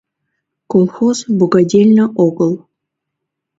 Колхоз 0.71 1.17
богадельне 1.39 2.05
огыл. 2.25 2.53